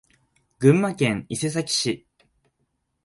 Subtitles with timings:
[0.59, 2.07] 群馬県伊勢崎市